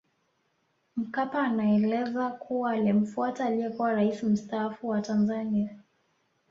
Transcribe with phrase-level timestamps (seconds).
[0.95, 5.77] Mkapa anaeleza kuwa alimfuata aliyekuwa rais mstaafu wa Tanzania